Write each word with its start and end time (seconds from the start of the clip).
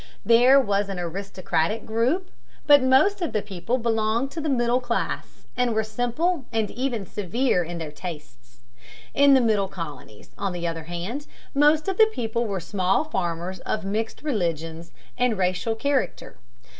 There 0.25 0.59
was 0.59 0.89
an 0.89 0.97
aristocratic 0.99 1.85
group, 1.85 2.31
but 2.65 2.81
most 2.81 3.21
of 3.21 3.33
the 3.33 3.43
people 3.43 3.77
belonged 3.77 4.31
to 4.31 4.41
the 4.41 4.49
middle 4.49 4.79
class, 4.79 5.45
and 5.55 5.75
were 5.75 5.83
simple 5.83 6.45
and 6.51 6.71
even 6.71 7.05
severe 7.05 7.63
in 7.63 7.77
their 7.77 7.91
tastes. 7.91 8.61
In 9.13 9.35
the 9.35 9.41
middle 9.41 9.67
colonies, 9.67 10.31
on 10.39 10.53
the 10.53 10.65
other 10.67 10.85
hand, 10.85 11.27
most 11.53 11.87
of 11.87 11.99
the 11.99 12.09
people 12.11 12.47
were 12.47 12.59
small 12.59 13.03
farmers 13.03 13.59
of 13.59 13.85
mixed 13.85 14.23
religious 14.23 14.91
and 15.19 15.37
racial 15.37 15.75
character. 15.75 16.37